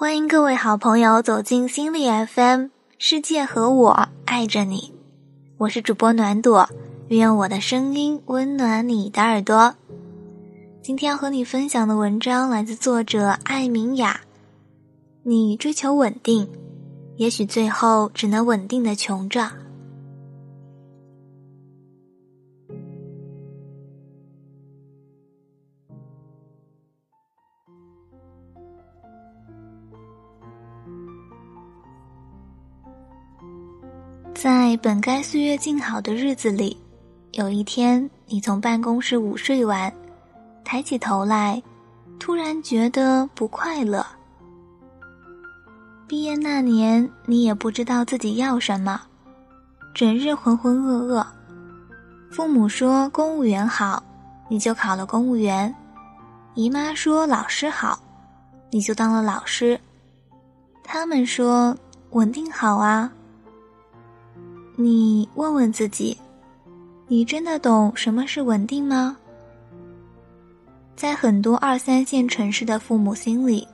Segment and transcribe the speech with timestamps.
[0.00, 2.68] 欢迎各位好朋友走进心理 FM，
[3.00, 4.92] 世界和我爱着你，
[5.56, 6.70] 我是主播暖朵，
[7.08, 9.74] 愿我的声音温暖你的耳朵。
[10.80, 14.20] 今天要和你分享的文章来自作者艾明雅。
[15.24, 16.48] 你追求稳定，
[17.16, 19.50] 也许最后只能稳定的穷着。
[34.40, 36.76] 在本该岁月静好的日子里，
[37.32, 39.92] 有一天，你从办公室午睡完，
[40.64, 41.60] 抬起头来，
[42.20, 44.06] 突然觉得不快乐。
[46.06, 49.00] 毕业那年，你也不知道自己要什么，
[49.92, 51.26] 整日浑浑噩噩。
[52.30, 54.00] 父母说公务员好，
[54.48, 55.68] 你就考了公务员；
[56.54, 57.98] 姨妈说老师好，
[58.70, 59.76] 你就当了老师。
[60.84, 61.76] 他们说
[62.10, 63.12] 稳定好啊。
[64.80, 66.16] 你问问自己，
[67.08, 69.16] 你真的懂什么是稳定吗？
[70.94, 73.66] 在很多二三线城市的父母心里，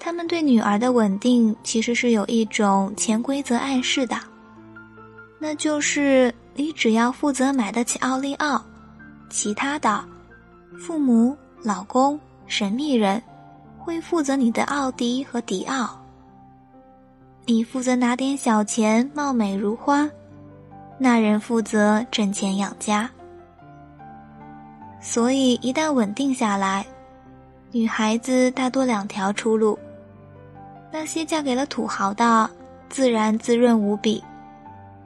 [0.00, 4.16] 他们对女儿的稳定其实是有一种潜规则暗示的，
[5.38, 8.58] 那就是你只要负责买得起奥利奥，
[9.28, 10.02] 其他的，
[10.78, 13.22] 父母、老公、神秘人，
[13.78, 16.02] 会负责你的奥迪和迪奥。
[17.44, 20.08] 你负责拿点小钱，貌美如花。
[21.02, 23.10] 那人负责挣钱养家，
[25.00, 26.86] 所以一旦稳定下来，
[27.72, 29.76] 女孩子大多两条出路：
[30.92, 32.48] 那些嫁给了土豪的，
[32.88, 34.22] 自然滋润无比，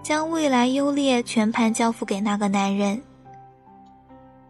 [0.00, 3.02] 将未来优劣全盘交付给那个男人。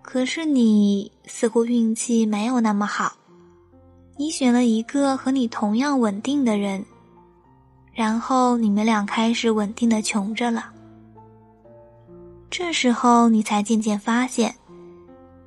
[0.02, 3.14] 可是你似乎运气没有那么好，
[4.18, 6.84] 你选了一个和你同样稳定的人，
[7.94, 10.66] 然后你们俩开始稳定的穷着了。
[12.50, 14.52] 这时候，你才渐渐发现，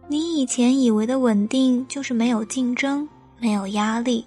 [0.08, 3.08] 你以前以为的稳定就是没有竞争、
[3.40, 4.26] 没有压力，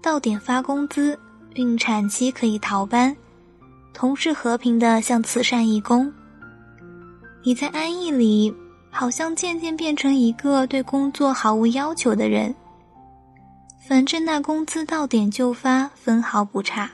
[0.00, 1.18] 到点发工资，
[1.54, 3.14] 孕产期可以逃班，
[3.92, 6.10] 同事和平的像慈善义工。
[7.42, 8.54] 你在安逸里，
[8.88, 12.54] 好像渐渐变成一个对工作毫无要求的人，
[13.88, 16.88] 反正那工资到点就发，分毫不差。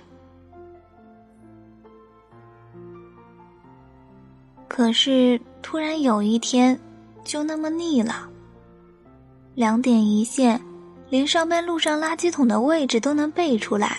[4.68, 6.78] 可是突然有一天，
[7.24, 8.28] 就那么腻了。
[9.54, 10.60] 两点一线，
[11.08, 13.98] 连上班路上垃圾桶的位置都能背出来。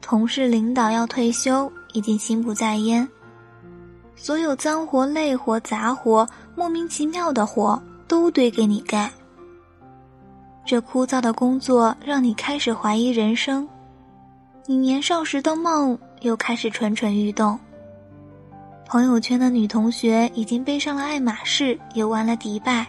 [0.00, 3.08] 同事领导要退休，已经心不在焉。
[4.14, 9.10] 所有脏活累活杂活，莫名其妙的活都堆给你干。
[10.64, 13.68] 这枯燥的工作让你开始怀疑人生，
[14.66, 17.58] 你年少时的梦又开始蠢蠢欲动。
[18.86, 22.86] 朋友圈的女同学已经背上了爱马仕，游完了迪拜。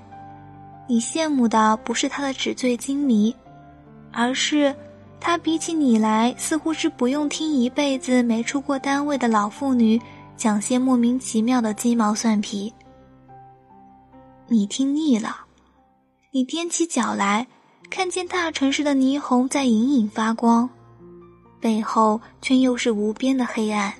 [0.87, 3.35] 你羡慕的不是她的纸醉金迷，
[4.11, 4.75] 而是
[5.19, 9.99] 她比起你来，似乎是不用听一辈子没出过单位的老妇女
[10.37, 12.71] 讲些莫名其妙的鸡毛蒜皮。
[14.47, 15.37] 你听腻了，
[16.29, 17.47] 你踮起脚来，
[17.89, 20.69] 看见大城市的霓虹在隐隐发光，
[21.59, 23.91] 背后却又是无边的黑暗。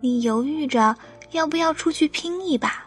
[0.00, 0.96] 你犹豫着
[1.32, 2.84] 要不要出去拼一把，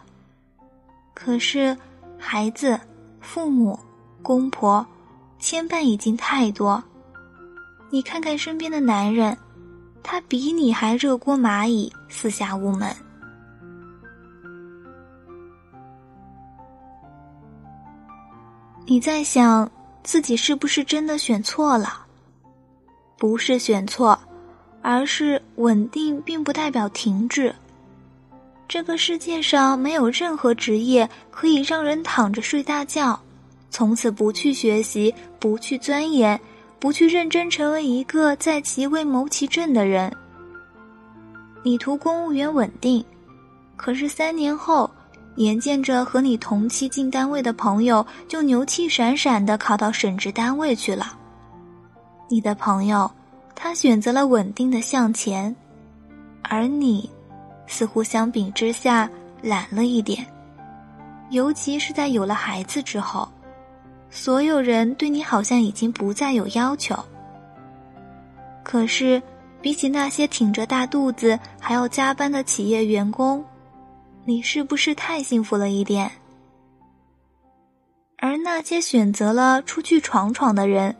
[1.14, 1.76] 可是
[2.18, 2.78] 孩子、
[3.20, 3.78] 父母、
[4.22, 4.84] 公婆
[5.38, 6.82] 牵绊已经太多。
[7.90, 9.36] 你看看身边的男人，
[10.02, 12.94] 他比你还热锅蚂蚁，四下无门。
[18.86, 19.70] 你在想
[20.02, 22.04] 自己是不是真的选错了？
[23.16, 24.18] 不是选错。
[24.86, 27.54] 而是稳定，并不代表停滞。
[28.68, 33.18] 这个世界上没有任何职业可以让人躺着睡大觉，
[33.70, 36.38] 从此不去学习，不去钻研，
[36.78, 40.14] 不去认真成为一个在其位谋其政的人。
[41.62, 43.02] 你图公务员稳定，
[43.76, 44.90] 可是三年后，
[45.36, 51.16] 眼见着和你同期进单位的朋友就牛气闪闪的考到省直单位去了，
[52.28, 53.10] 你的朋友。
[53.54, 55.54] 他选择了稳定的向前，
[56.42, 57.08] 而你，
[57.66, 59.08] 似乎相比之下
[59.42, 60.24] 懒了一点。
[61.30, 63.28] 尤其是在有了孩子之后，
[64.10, 66.94] 所有人对你好像已经不再有要求。
[68.62, 69.22] 可是，
[69.60, 73.42] 比起那些挺着大肚子还要加班的企业员工，
[74.24, 76.10] 你是不是太幸福了一点？
[78.18, 80.94] 而那些选择了出去闯闯的人。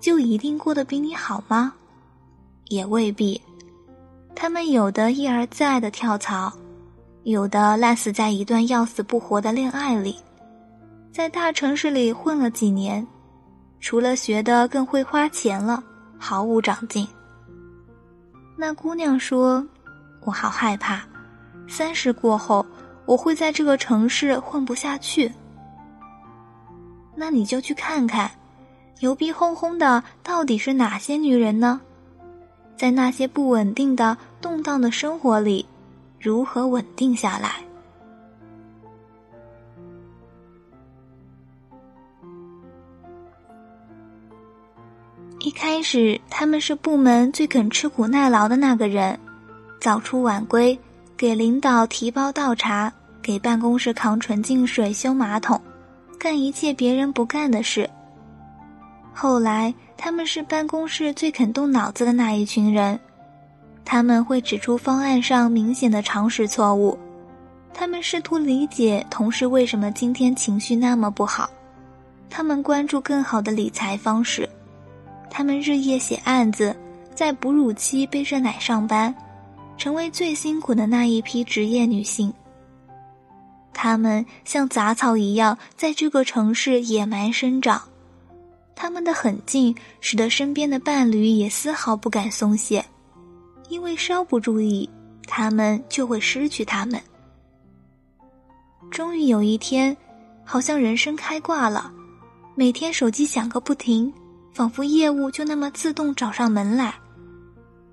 [0.00, 1.72] 就一定过得比你好吗？
[2.66, 3.40] 也未必。
[4.34, 6.52] 他们有的一而再的跳槽，
[7.24, 10.16] 有的烂死在一段要死不活的恋爱里，
[11.12, 13.04] 在大城市里混了几年，
[13.80, 15.82] 除了学的更会花钱了，
[16.16, 17.06] 毫无长进。
[18.56, 19.66] 那姑娘说
[20.22, 21.02] ：“我好害怕，
[21.68, 22.64] 三十过后
[23.06, 25.32] 我会在这个城市混不下去。”
[27.16, 28.30] 那你就去看看，
[29.00, 31.80] 牛逼哄哄的到底是哪些女人呢？
[32.76, 35.66] 在那些不稳定的、动荡的生活里，
[36.20, 37.62] 如何稳定下来？
[45.40, 49.18] 一开始，他们是部门最肯吃苦耐劳的那个人，
[49.80, 50.78] 早出晚归，
[51.16, 52.92] 给领导提包倒茶，
[53.22, 55.60] 给办公室扛纯净水、修马桶，
[56.18, 57.88] 干一切别人不干的事。
[59.18, 59.74] 后来。
[60.00, 62.96] 他们是办公室最肯动脑子的那一群人，
[63.84, 66.96] 他们会指出方案上明显的常识错误，
[67.74, 71.50] 他们试图理解同事为什么今天情绪那么不好，
[72.30, 74.48] 他们关注更好的理财方式，
[75.28, 76.74] 他们日夜写案子，
[77.12, 79.12] 在哺乳期背着奶上班，
[79.76, 82.32] 成为最辛苦的那一批职业女性。
[83.74, 87.82] 他们像杂草一样在这个城市野蛮生长。
[88.80, 92.84] 他们的狠劲使得身边的伴侣也丝毫不敢松懈，
[93.68, 94.88] 因为稍不注意，
[95.26, 97.02] 他们就会失去他们。
[98.88, 99.94] 终于有一天，
[100.44, 101.92] 好像人生开挂了，
[102.54, 104.12] 每天手机响个不停，
[104.54, 106.94] 仿佛业务就那么自动找上门来。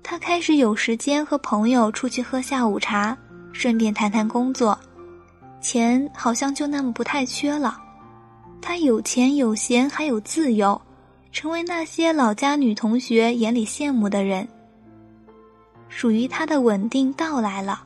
[0.04, 3.18] 他开始有时间和朋友出去喝下午茶，
[3.52, 4.78] 顺便谈谈工作，
[5.60, 7.82] 钱好像就那么不太缺了。
[8.68, 10.78] 他有钱有闲还有自由，
[11.30, 14.46] 成为那些老家女同学眼里羡慕的人。
[15.88, 17.84] 属于他的稳定到来了，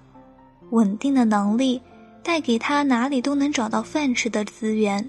[0.71, 1.79] 稳定的能力
[2.23, 5.07] 带给他哪里都能找到饭吃的资源。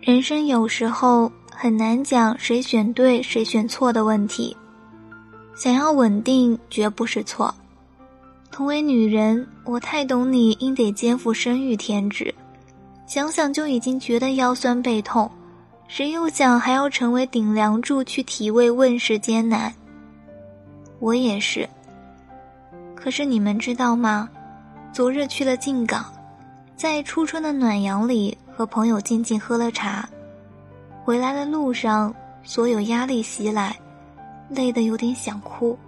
[0.00, 4.54] 人生有时候很难讲谁选对谁选错的问题，
[5.54, 7.54] 想要稳定绝不是错。
[8.50, 12.34] 同为女人，我太懂你，应得肩负生育天职。
[13.06, 15.30] 想想就已经觉得腰酸背痛，
[15.88, 19.72] 谁又想还要成为顶梁柱去体味问世艰难？
[21.00, 21.68] 我也是。
[22.94, 24.28] 可是你们知道吗？
[24.92, 26.04] 昨日去了靖港，
[26.76, 30.08] 在初春的暖阳里和朋友静静喝了茶，
[31.04, 33.76] 回来的路上所有压力袭来，
[34.48, 35.78] 累得有点想哭。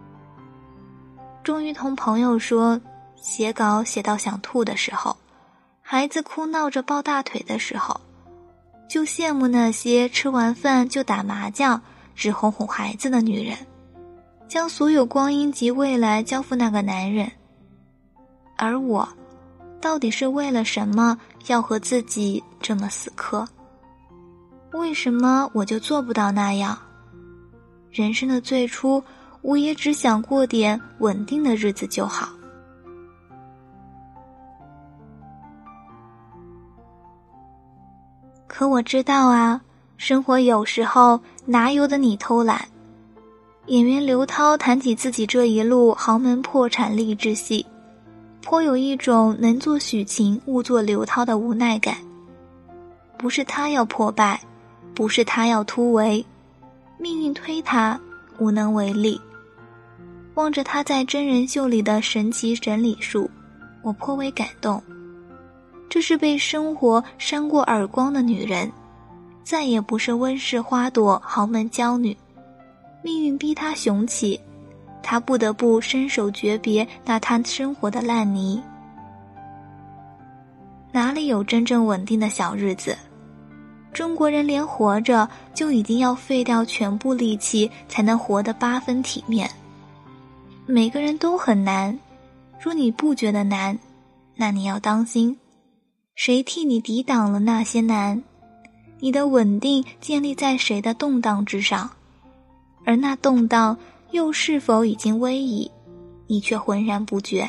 [1.42, 2.78] 终于同朋友说，
[3.16, 5.16] 写稿写到想吐的时候。
[5.88, 8.00] 孩子哭闹着抱大腿的时候，
[8.88, 11.80] 就羡慕那些吃完饭就打麻将、
[12.12, 13.56] 只哄哄孩子的女人，
[14.48, 17.30] 将所有光阴及未来交付那个男人。
[18.56, 19.08] 而我，
[19.80, 21.16] 到底是为了什么
[21.46, 23.46] 要和自己这么死磕？
[24.72, 26.76] 为什么我就做不到那样？
[27.92, 29.00] 人生的最初，
[29.40, 32.28] 我也只想过点稳定的日子就好。
[38.56, 39.60] 可我知道啊，
[39.98, 42.66] 生活有时候哪由得你偷懒。
[43.66, 47.66] 演员刘涛谈起自己这一路豪门破产励志戏，
[48.42, 51.98] 颇有一种能做许晴勿做刘涛的无奈感。
[53.18, 54.40] 不是他要破败，
[54.94, 56.24] 不是他要突围，
[56.96, 58.00] 命运推他，
[58.38, 59.20] 无能为力。
[60.32, 63.30] 望着他在真人秀里的神奇整理术，
[63.82, 64.82] 我颇为感动。
[65.88, 68.70] 这是被生活扇过耳光的女人，
[69.42, 72.16] 再也不是温室花朵、豪门娇女。
[73.02, 74.38] 命运逼她雄起，
[75.02, 78.60] 她不得不伸手诀别那她生活的烂泥。
[80.92, 82.96] 哪里有真正稳定的小日子？
[83.92, 89.48] 中国人连活着就已经要废掉全部力气才能活得八分体面。
[90.66, 91.98] 每个人都很难，
[92.60, 93.78] 若你不觉得难，
[94.34, 95.34] 那你要当心。
[96.16, 98.20] 谁替你抵挡了那些难？
[98.98, 101.88] 你的稳定建立在谁的动荡之上？
[102.86, 103.76] 而那动荡
[104.12, 105.70] 又是否已经危矣？
[106.26, 107.46] 你却浑然不觉。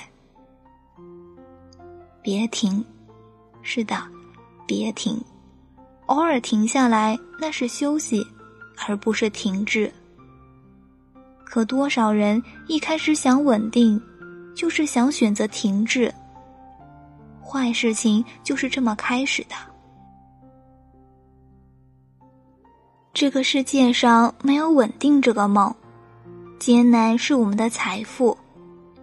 [2.22, 2.84] 别停，
[3.62, 3.96] 是的，
[4.68, 5.18] 别停。
[6.08, 8.28] 偶尔停下来，那是休息，
[8.86, 9.90] 而不是停滞。
[11.46, 14.00] 可多少人一开始想稳定，
[14.54, 16.14] 就是想选择停滞。
[17.48, 19.56] 坏事情就是这么开始的。
[23.14, 25.74] 这个世界上没有稳定这个梦，
[26.60, 28.38] 艰难是我们的财富，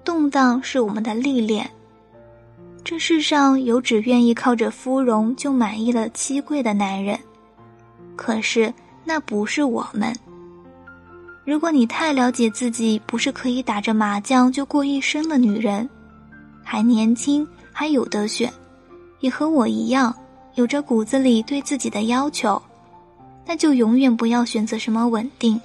[0.04, 1.68] 动荡是我们的历练。
[2.84, 7.18] 这世上有只愿意靠着芙蓉就满意了七贵的男人，
[8.14, 8.72] 可是
[9.04, 10.14] 那不是我们。
[11.46, 15.88] 如果你太了解自己，不是可以打着麻将就过一生的女人，
[16.62, 17.46] 还年轻，
[17.76, 18.50] 还有得选，
[19.18, 20.14] 也和我一样，
[20.54, 22.62] 有着骨子里对自己的要求，
[23.44, 25.60] 那就永远不要选择什么稳定。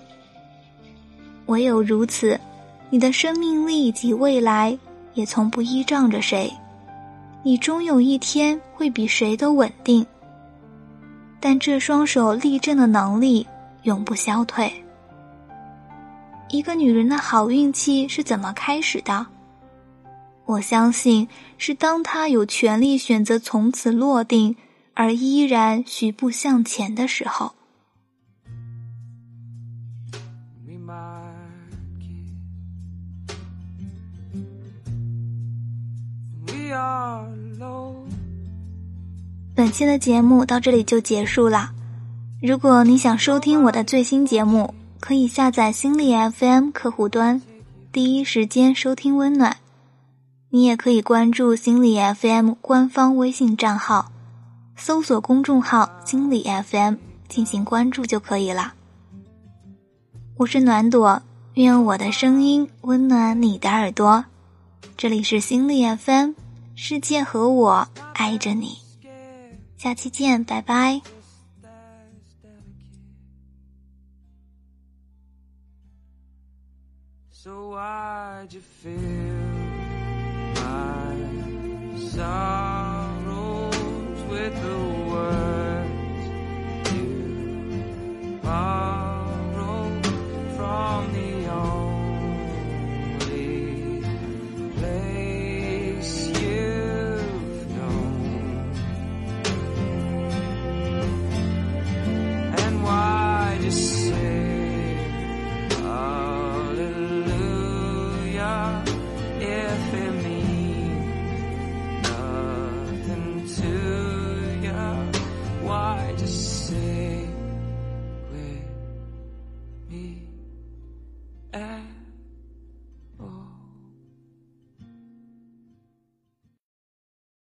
[1.46, 2.40] 唯有如此，
[2.90, 4.76] 你的生命力及未来
[5.14, 6.52] 也从不依仗着谁，
[7.44, 10.04] 你终有一天会比谁都稳定。
[11.40, 13.46] 但这双手立正的能力
[13.84, 14.72] 永不消退。
[16.50, 19.26] 一个女人的好运气是怎么开始的？
[20.50, 21.28] 我相信
[21.60, 24.56] 是当他有权利选择从此落定，
[24.96, 27.54] 而依然徐步向前的时候。
[39.54, 41.70] 本期的节目到这里就结束了。
[42.42, 47.40] 如果你想收听我的最新节目，可以下载心理 FM 客户端，
[47.92, 49.58] 第一时间收听温暖。
[50.52, 54.12] 你也可以关注心理 FM 官方微信账号，
[54.76, 56.96] 搜索公众号“心理 FM”
[57.28, 58.74] 进行关注就可以了。
[60.38, 61.22] 我是暖朵，
[61.54, 64.26] 愿我的声音温暖你的耳朵。
[64.98, 66.32] 这里是心理 FM，
[66.76, 68.80] 世界和我爱着你。
[69.78, 71.02] 下期见，拜拜。
[77.32, 79.39] So id fill